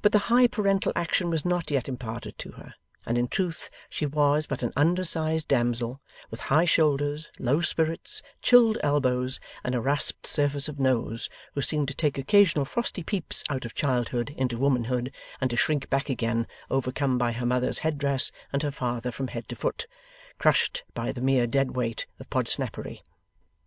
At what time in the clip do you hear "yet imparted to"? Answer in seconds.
1.70-2.52